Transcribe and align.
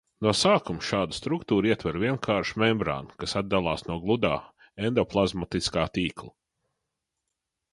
No 0.25 0.31
sākuma 0.37 0.85
šādu 0.85 1.17
struktūru 1.17 1.69
ietver 1.71 1.99
vienkārša 2.03 2.57
membrāna, 2.63 3.17
kas 3.23 3.37
atdalās 3.43 3.85
no 3.91 3.99
gludā 4.07 4.33
endoplazmatiskā 4.89 5.85
tīkla. 5.99 6.35